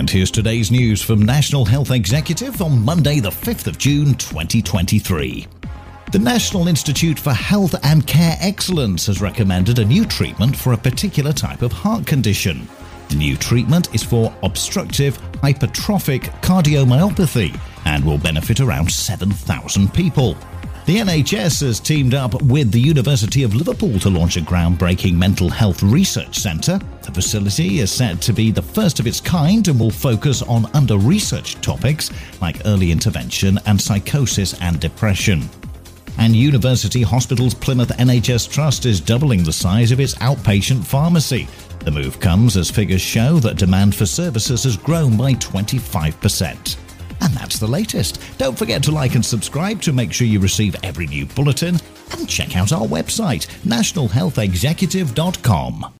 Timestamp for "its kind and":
29.06-29.78